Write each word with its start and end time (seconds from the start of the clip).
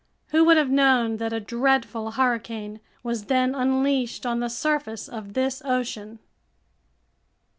Who 0.29 0.43
would 0.45 0.57
have 0.57 0.71
known 0.71 1.17
that 1.17 1.31
a 1.31 1.39
dreadful 1.39 2.09
hurricane 2.13 2.79
was 3.03 3.25
then 3.25 3.53
unleashed 3.53 4.25
on 4.25 4.39
the 4.39 4.49
surface 4.49 5.07
of 5.07 5.33
this 5.33 5.61
ocean? 5.63 6.17